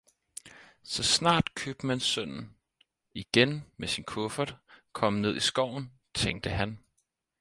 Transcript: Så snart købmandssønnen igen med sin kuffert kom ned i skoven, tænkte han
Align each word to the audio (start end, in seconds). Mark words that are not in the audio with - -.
Så 0.83 1.03
snart 1.03 1.55
købmandssønnen 1.55 2.55
igen 3.13 3.63
med 3.77 3.87
sin 3.87 4.03
kuffert 4.03 4.55
kom 4.93 5.13
ned 5.13 5.35
i 5.35 5.39
skoven, 5.39 5.91
tænkte 6.13 6.49
han 6.49 6.77